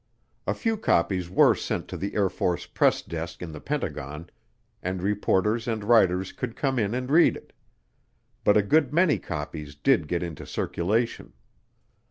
[0.47, 4.31] A few copies were sent to the Air Force Press Desk in the Pentagon
[4.81, 7.53] and reporters and writers could come in and read it.
[8.43, 11.33] But a good many copies did get into circulation.